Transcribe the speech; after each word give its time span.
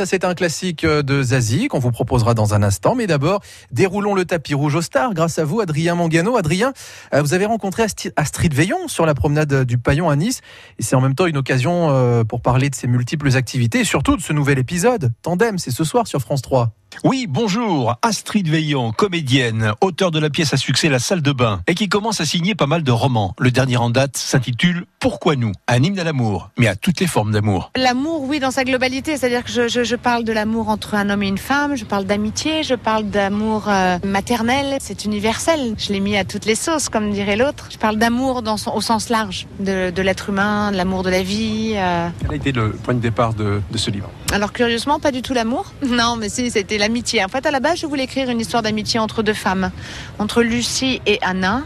ça 0.00 0.06
c'est 0.06 0.24
un 0.24 0.34
classique 0.34 0.84
euh, 0.84 1.02
de 1.02 1.22
Zazie 1.22 1.68
qu'on 1.68 1.78
vous 1.78 1.90
proposera 1.90 2.32
dans 2.32 2.54
un 2.54 2.62
instant. 2.62 2.94
Mais 2.94 3.06
d'abord, 3.06 3.42
déroulons 3.70 4.14
le 4.14 4.24
tapis 4.24 4.54
rouge 4.54 4.74
au 4.76 4.80
star 4.80 5.12
grâce 5.12 5.38
à 5.38 5.44
vous, 5.44 5.60
Adrien 5.60 5.94
Mangano. 5.94 6.38
Adrien, 6.38 6.72
euh, 7.12 7.20
vous 7.20 7.34
avez 7.34 7.44
rencontré 7.44 7.84
Astrid 8.16 8.54
Veillon 8.54 8.88
sur 8.88 9.04
la 9.04 9.12
promenade 9.12 9.64
du 9.64 9.76
Paillon 9.76 10.08
à 10.08 10.16
Nice. 10.16 10.40
Et 10.78 10.82
c'est 10.82 10.96
en 10.96 11.02
même 11.02 11.14
temps 11.14 11.26
une 11.26 11.36
occasion 11.36 11.90
euh, 11.90 12.24
pour 12.24 12.40
parler 12.40 12.70
de 12.70 12.74
ses 12.74 12.86
multiples 12.86 13.36
activités 13.36 13.84
surtout 13.84 14.16
de 14.16 14.22
ce 14.22 14.32
nouvel 14.32 14.58
épisode. 14.58 15.12
Tandem, 15.20 15.58
c'est 15.58 15.70
ce 15.70 15.84
soir 15.84 16.06
sur 16.06 16.20
France 16.20 16.40
3. 16.40 16.79
Oui, 17.04 17.26
bonjour, 17.28 17.96
Astrid 18.02 18.48
Veillon, 18.48 18.92
comédienne, 18.92 19.72
auteur 19.80 20.10
de 20.10 20.18
la 20.18 20.30
pièce 20.30 20.52
à 20.52 20.56
succès 20.56 20.88
La 20.88 20.98
salle 20.98 21.22
de 21.22 21.32
bain, 21.32 21.60
et 21.66 21.74
qui 21.74 21.88
commence 21.88 22.20
à 22.20 22.26
signer 22.26 22.54
pas 22.54 22.66
mal 22.66 22.82
de 22.82 22.90
romans. 22.90 23.34
Le 23.38 23.50
dernier 23.50 23.76
en 23.76 23.90
date 23.90 24.16
s'intitule 24.16 24.84
Pourquoi 24.98 25.36
nous? 25.36 25.52
Un 25.68 25.82
hymne 25.82 25.98
à 25.98 26.04
l'amour, 26.04 26.50
mais 26.58 26.66
à 26.66 26.76
toutes 26.76 27.00
les 27.00 27.06
formes 27.06 27.32
d'amour. 27.32 27.70
L'amour, 27.76 28.24
oui, 28.28 28.38
dans 28.38 28.50
sa 28.50 28.64
globalité, 28.64 29.16
c'est-à-dire 29.16 29.44
que 29.44 29.50
je, 29.50 29.68
je, 29.68 29.84
je 29.84 29.96
parle 29.96 30.24
de 30.24 30.32
l'amour 30.32 30.68
entre 30.68 30.94
un 30.94 31.10
homme 31.10 31.22
et 31.22 31.28
une 31.28 31.38
femme, 31.38 31.76
je 31.76 31.84
parle 31.84 32.04
d'amitié, 32.04 32.62
je 32.62 32.74
parle 32.74 33.04
d'amour 33.04 33.68
euh, 33.68 33.98
maternel, 34.04 34.76
c'est 34.80 35.04
universel. 35.04 35.74
Je 35.78 35.92
l'ai 35.92 36.00
mis 36.00 36.16
à 36.16 36.24
toutes 36.24 36.44
les 36.44 36.54
sauces, 36.54 36.88
comme 36.88 37.10
dirait 37.12 37.36
l'autre. 37.36 37.68
Je 37.70 37.78
parle 37.78 37.96
d'amour 37.96 38.42
dans 38.42 38.56
son, 38.56 38.72
au 38.74 38.80
sens 38.80 39.08
large, 39.08 39.46
de, 39.58 39.90
de 39.90 40.02
l'être 40.02 40.28
humain, 40.28 40.72
de 40.72 40.76
l'amour 40.76 41.02
de 41.02 41.10
la 41.10 41.22
vie. 41.22 41.72
Euh... 41.76 42.08
Quel 42.20 42.30
a 42.32 42.34
été 42.34 42.52
le 42.52 42.72
point 42.72 42.94
de 42.94 43.00
départ 43.00 43.34
de, 43.34 43.60
de 43.70 43.78
ce 43.78 43.90
livre? 43.90 44.10
Alors 44.32 44.52
curieusement, 44.52 45.00
pas 45.00 45.12
du 45.12 45.22
tout 45.22 45.34
l'amour. 45.34 45.72
Non, 45.90 46.16
mais 46.16 46.28
si, 46.28 46.50
c'était 46.50 46.78
l'amitié. 46.80 47.24
En 47.24 47.28
fait, 47.28 47.46
à 47.46 47.52
la 47.52 47.60
base, 47.60 47.78
je 47.78 47.86
voulais 47.86 48.04
écrire 48.04 48.28
une 48.28 48.40
histoire 48.40 48.62
d'amitié 48.62 48.98
entre 48.98 49.22
deux 49.22 49.34
femmes, 49.34 49.70
entre 50.18 50.42
Lucie 50.42 51.00
et 51.06 51.18
Anna. 51.22 51.62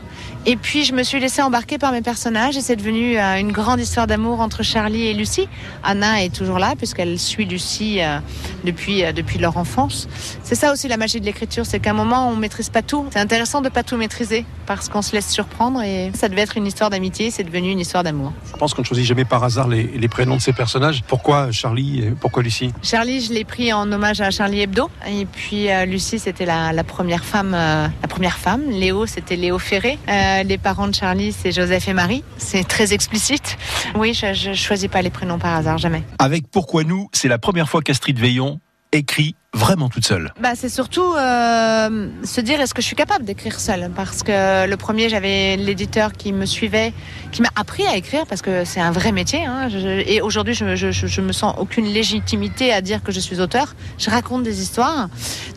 Et 0.46 0.56
puis 0.56 0.84
je 0.84 0.92
me 0.92 1.02
suis 1.02 1.18
laissée 1.20 1.41
embarquer 1.41 1.78
par 1.78 1.91
mes 1.91 2.02
personnages 2.02 2.55
et 2.59 2.60
c'est 2.60 2.77
devenu 2.77 3.19
euh, 3.19 3.36
une 3.38 3.50
grande 3.50 3.80
histoire 3.80 4.06
d'amour 4.06 4.41
entre 4.41 4.62
Charlie 4.62 5.06
et 5.06 5.14
Lucie. 5.14 5.48
Anna 5.82 6.22
est 6.22 6.34
toujours 6.34 6.58
là 6.58 6.74
puisqu'elle 6.77 7.19
suit 7.19 7.46
Lucie 7.46 8.02
euh, 8.02 8.19
depuis, 8.62 9.05
euh, 9.05 9.12
depuis 9.12 9.38
leur 9.38 9.56
enfance. 9.56 10.06
C'est 10.42 10.55
ça 10.55 10.70
aussi 10.70 10.86
la 10.86 10.98
magie 10.98 11.19
de 11.19 11.24
l'écriture, 11.24 11.64
c'est 11.64 11.80
qu'à 11.80 11.92
un 11.92 11.94
moment 11.94 12.28
on 12.28 12.36
maîtrise 12.36 12.69
pas 12.69 12.83
tout. 12.83 13.06
C'est 13.11 13.20
intéressant 13.20 13.62
de 13.62 13.70
pas 13.70 13.83
tout 13.84 13.96
maîtriser 13.96 14.44
parce 14.67 14.89
qu'on 14.89 15.03
se 15.03 15.12
laisse 15.12 15.31
surprendre 15.31 15.83
et 15.83 16.11
ça 16.15 16.29
devait 16.29 16.43
être 16.43 16.57
une 16.57 16.67
histoire 16.67 16.91
d'amitié, 16.91 17.31
c'est 17.31 17.45
devenu 17.45 17.70
une 17.70 17.81
histoire 17.81 18.03
d'amour. 18.03 18.33
Je 18.51 18.57
pense 18.57 18.75
qu'on 18.75 18.83
ne 18.83 18.87
choisit 18.87 19.07
jamais 19.07 19.25
par 19.25 19.45
hasard 19.45 19.69
les, 19.69 19.84
les, 19.84 20.09
prénoms 20.09 20.37
de 20.37 20.41
ces 20.41 20.53
personnages. 20.53 21.03
Pourquoi 21.07 21.51
Charlie 21.51 22.01
et 22.01 22.11
pourquoi 22.11 22.43
Lucie? 22.43 22.73
Charlie, 22.83 23.20
je 23.20 23.33
l'ai 23.33 23.45
pris 23.45 23.73
en 23.73 23.91
hommage 23.91 24.20
à 24.20 24.31
Charlie 24.31 24.61
Hebdo 24.61 24.91
et 25.09 25.27
puis 25.27 25.70
euh, 25.70 25.85
Lucie 25.85 26.19
c'était 26.19 26.47
la, 26.47 26.73
la, 26.73 26.85
première 26.85 27.25
femme, 27.25 27.55
euh, 27.55 27.89
la 28.03 28.09
première 28.09 28.39
femme. 28.39 28.62
Léo 28.70 29.07
c'était 29.07 29.37
Léo 29.37 29.59
Ferré. 29.59 29.98
Euh, 30.09 30.42
les 30.42 30.59
parents 30.59 30.89
de 30.89 30.95
Charlie, 30.95 31.33
c'est 31.33 31.53
Joseph 31.53 31.89
et 31.89 31.92
Marie. 31.92 32.25
C'est 32.37 32.65
très 32.65 32.92
explicite. 32.92 33.57
Oui, 33.95 34.15
je 34.15 34.51
ne 34.51 34.55
choisis 34.55 34.89
pas 34.89 35.03
les 35.03 35.11
prénoms 35.11 35.39
par 35.39 35.55
hasard, 35.55 35.79
jamais. 35.79 36.03
Avec 36.19 36.48
Pourquoi 36.51 36.85
nous, 36.85 37.09
c'est 37.12 37.29
la 37.29 37.39
première 37.39 37.69
fois 37.69 37.83
qu'Astrid 37.83 38.19
Veillon 38.19 38.61
écrit 38.95 39.34
vraiment 39.55 39.89
toute 39.89 40.05
seule 40.05 40.33
bah, 40.41 40.55
C'est 40.55 40.69
surtout 40.69 41.14
euh, 41.14 42.09
se 42.25 42.41
dire 42.41 42.61
est-ce 42.61 42.75
que 42.75 42.83
je 42.83 42.87
suis 42.87 42.97
capable 42.97 43.25
d'écrire 43.25 43.59
seule? 43.59 43.91
Parce 43.95 44.23
que 44.23 44.67
le 44.67 44.77
premier, 44.77 45.09
j'avais 45.09 45.56
l'éditeur 45.56 46.12
qui 46.12 46.33
me 46.33 46.45
suivait, 46.45 46.92
qui 47.33 47.42
m'a 47.42 47.51
appris 47.56 47.86
à 47.86 47.97
écrire 47.97 48.27
parce 48.27 48.42
que 48.42 48.64
c'est 48.64 48.81
un 48.81 48.91
vrai 48.91 49.12
métier. 49.12 49.45
Hein. 49.45 49.69
Et 50.06 50.20
aujourd'hui, 50.20 50.55
je, 50.55 50.77
je, 50.77 50.91
je, 50.91 51.20
me 51.20 51.33
sens 51.33 51.55
aucune 51.59 51.86
légitimité 51.86 52.73
à 52.73 52.81
dire 52.81 53.03
que 53.03 53.12
je 53.12 53.20
suis 53.20 53.41
auteur. 53.41 53.75
Je 53.98 54.11
raconte 54.11 54.42
des 54.42 54.61
histoires. 54.61 55.08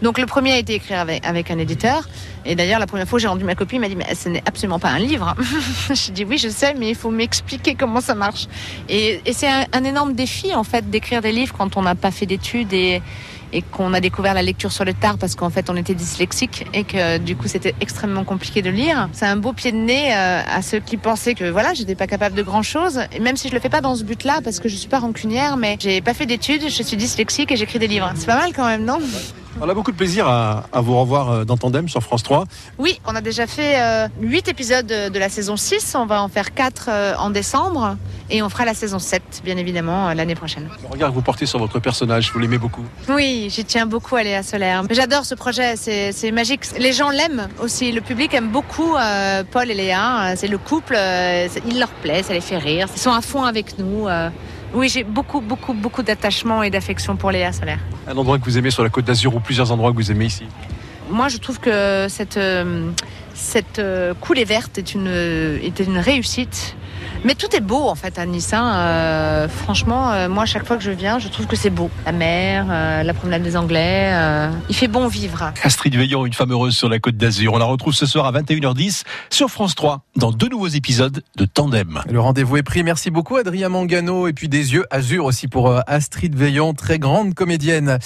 Donc 0.01 0.19
le 0.19 0.25
premier 0.25 0.53
a 0.53 0.57
été 0.57 0.75
écrit 0.75 0.93
avec, 0.93 1.25
avec 1.25 1.51
un 1.51 1.57
éditeur. 1.57 2.07
Et 2.45 2.55
d'ailleurs, 2.55 2.79
la 2.79 2.87
première 2.87 3.07
fois, 3.07 3.19
j'ai 3.19 3.27
rendu 3.27 3.43
ma 3.43 3.55
copie, 3.55 3.75
il 3.75 3.79
m'a 3.79 3.89
dit 3.89 3.95
mais 3.95 4.15
ce 4.15 4.29
n'est 4.29 4.43
absolument 4.45 4.79
pas 4.79 4.89
un 4.89 4.99
livre. 4.99 5.35
je 5.89 6.11
dis 6.11 6.23
oui, 6.23 6.37
je 6.37 6.49
sais, 6.49 6.73
mais 6.75 6.89
il 6.89 6.95
faut 6.95 7.11
m'expliquer 7.11 7.75
comment 7.75 8.01
ça 8.01 8.15
marche. 8.15 8.47
Et, 8.89 9.21
c'est 9.33 9.47
un, 9.47 9.83
énorme 9.83 10.13
défi 10.13 10.53
en 10.53 10.63
fait 10.63 10.89
d'écrire 10.89 11.21
des 11.21 11.31
livres 11.31 11.53
quand 11.57 11.77
on 11.77 11.81
n'a 11.81 11.95
pas 11.95 12.11
fait 12.11 12.25
d'études 12.25 12.73
et 12.73 13.01
qu'on 13.71 13.93
a 13.93 13.99
découvert 13.99 14.33
la 14.33 14.41
lecture 14.41 14.71
sur 14.71 14.85
le 14.85 14.93
tard 14.93 15.17
parce 15.17 15.35
qu'en 15.35 15.49
fait 15.49 15.69
on 15.69 15.75
était 15.75 15.93
dyslexique 15.93 16.65
et 16.73 16.83
que 16.83 17.17
du 17.17 17.35
coup 17.35 17.47
c'était 17.47 17.73
extrêmement 17.79 18.23
compliqué 18.23 18.61
de 18.61 18.69
lire. 18.69 19.09
C'est 19.13 19.25
un 19.25 19.37
beau 19.37 19.53
pied 19.53 19.71
de 19.71 19.77
nez 19.77 20.13
euh, 20.13 20.41
à 20.45 20.61
ceux 20.61 20.79
qui 20.79 20.97
pensaient 20.97 21.33
que 21.33 21.49
voilà 21.49 21.73
j'étais 21.73 21.95
pas 21.95 22.07
capable 22.07 22.35
de 22.35 22.43
grand 22.43 22.61
chose 22.61 22.99
et 23.13 23.19
même 23.19 23.37
si 23.37 23.47
je 23.49 23.53
le 23.53 23.59
fais 23.59 23.69
pas 23.69 23.81
dans 23.81 23.95
ce 23.95 24.03
but-là 24.03 24.41
parce 24.43 24.59
que 24.59 24.67
je 24.67 24.75
suis 24.75 24.89
pas 24.89 24.99
rancunière 24.99 25.55
mais 25.57 25.77
j'ai 25.79 26.01
pas 26.01 26.13
fait 26.13 26.25
d'études, 26.25 26.63
je 26.63 26.83
suis 26.83 26.97
dyslexique 26.97 27.51
et 27.51 27.55
j'écris 27.55 27.79
des 27.79 27.87
livres. 27.87 28.11
C'est 28.15 28.27
pas 28.27 28.37
mal 28.37 28.51
quand 28.53 28.65
même 28.65 28.83
non? 28.83 28.99
On 29.61 29.69
a 29.69 29.73
beaucoup 29.73 29.91
de 29.91 29.97
plaisir 29.97 30.27
à, 30.27 30.65
à, 30.71 30.81
vous 30.81 30.99
revoir 30.99 31.45
dans 31.45 31.57
Tandem 31.57 31.89
sur 31.89 32.01
France 32.01 32.23
3. 32.23 32.45
Oui, 32.77 32.99
on 33.05 33.15
a 33.15 33.21
déjà 33.21 33.47
fait 33.47 33.79
euh, 33.79 34.07
8 34.21 34.47
épisodes 34.47 34.85
de, 34.85 35.19
la 35.19 35.29
saison 35.29 35.57
6. 35.57 35.95
On 35.95 36.05
va 36.05 36.21
en 36.21 36.27
faire 36.27 36.53
4 36.53 36.89
euh, 36.89 37.13
en 37.17 37.29
décembre. 37.29 37.97
Et 38.29 38.41
on 38.41 38.49
fera 38.49 38.65
la 38.65 38.73
saison 38.73 38.99
7, 38.99 39.41
bien 39.43 39.57
évidemment, 39.57 40.09
euh, 40.09 40.13
l'année 40.13 40.35
prochaine. 40.35 40.69
Le 40.83 40.89
regard 40.89 41.09
que 41.09 41.15
vous 41.15 41.21
portez 41.21 41.45
sur 41.45 41.59
votre 41.59 41.79
personnage, 41.79 42.31
vous 42.33 42.39
l'aimez 42.39 42.57
beaucoup 42.57 42.83
Oui, 43.09 43.47
j'y 43.49 43.63
tiens 43.63 43.85
beaucoup 43.85 44.15
à 44.15 44.23
Léa 44.23 44.43
Solaire. 44.43 44.83
J'adore 44.89 45.25
ce 45.25 45.35
projet, 45.35 45.75
c'est 45.75 46.31
magique. 46.31 46.61
Les 46.77 46.91
gens 46.91 47.09
l'aiment 47.09 47.47
aussi. 47.61 47.91
Le 47.91 48.01
public 48.01 48.33
aime 48.33 48.49
beaucoup 48.49 48.95
euh, 48.95 49.43
Paul 49.49 49.71
et 49.71 49.73
Léa. 49.73 50.35
C'est 50.35 50.47
le 50.47 50.57
couple, 50.57 50.97
il 51.65 51.79
leur 51.79 51.89
plaît, 51.89 52.23
ça 52.23 52.33
les 52.33 52.41
fait 52.41 52.57
rire. 52.57 52.87
Ils 52.93 52.99
sont 52.99 53.13
à 53.13 53.21
fond 53.21 53.43
avec 53.43 53.77
nous. 53.79 54.07
Oui, 54.77 54.89
j'ai 54.89 55.03
beaucoup, 55.03 55.41
beaucoup, 55.41 55.73
beaucoup 55.73 56.03
d'attachement 56.03 56.61
et 56.61 56.69
d'affection 56.69 57.15
pour 57.15 57.31
Léa 57.31 57.51
Solaire. 57.51 57.79
Un 58.07 58.15
endroit 58.15 58.37
que 58.37 58.45
vous 58.45 58.59
aimez 58.59 58.69
sur 58.69 58.83
la 58.83 58.89
côte 58.89 59.05
d'Azur 59.05 59.35
ou 59.35 59.39
plusieurs 59.39 59.71
endroits 59.71 59.89
que 59.89 59.95
vous 59.95 60.11
aimez 60.11 60.25
ici? 60.25 60.43
Moi, 61.09 61.29
je 61.29 61.37
trouve 61.37 61.59
que 61.59 62.05
cette, 62.09 62.39
cette 63.33 63.81
coulée 64.21 64.43
verte 64.43 64.77
est 64.77 64.93
une, 64.93 65.07
est 65.07 65.79
une 65.79 65.97
réussite. 65.97 66.75
Mais 67.23 67.35
tout 67.35 67.55
est 67.55 67.61
beau 67.61 67.87
en 67.87 67.95
fait 67.95 68.19
à 68.19 68.25
Nice. 68.25 68.53
Hein. 68.53 68.75
Euh, 68.75 69.47
franchement, 69.47 70.11
euh, 70.11 70.29
moi, 70.29 70.45
chaque 70.45 70.65
fois 70.65 70.77
que 70.77 70.83
je 70.83 70.91
viens, 70.91 71.19
je 71.19 71.27
trouve 71.27 71.47
que 71.47 71.55
c'est 71.55 71.69
beau. 71.69 71.89
La 72.05 72.11
mer, 72.11 72.67
euh, 72.69 73.03
la 73.03 73.13
promenade 73.13 73.43
des 73.43 73.57
Anglais, 73.57 74.11
euh, 74.13 74.49
il 74.69 74.75
fait 74.75 74.87
bon 74.87 75.07
vivre. 75.07 75.51
Astrid 75.63 75.95
Veillon, 75.95 76.25
une 76.25 76.33
femme 76.33 76.51
heureuse 76.51 76.75
sur 76.75 76.89
la 76.89 76.99
côte 76.99 77.17
d'Azur. 77.17 77.53
On 77.53 77.57
la 77.57 77.65
retrouve 77.65 77.93
ce 77.93 78.05
soir 78.05 78.25
à 78.25 78.31
21h10 78.31 79.03
sur 79.29 79.49
France 79.49 79.75
3 79.75 80.01
dans 80.15 80.31
deux 80.31 80.49
nouveaux 80.49 80.67
épisodes 80.67 81.21
de 81.35 81.45
Tandem. 81.45 82.01
Le 82.09 82.19
rendez-vous 82.19 82.57
est 82.57 82.63
pris. 82.63 82.83
Merci 82.83 83.11
beaucoup 83.11 83.37
Adrien 83.37 83.69
Mangano 83.69 84.27
et 84.27 84.33
puis 84.33 84.49
des 84.49 84.73
yeux 84.73 84.85
azur 84.91 85.25
aussi 85.25 85.47
pour 85.47 85.73
Astrid 85.87 86.35
Veillon, 86.35 86.73
très 86.73 86.99
grande 86.99 87.33
comédienne. 87.33 87.99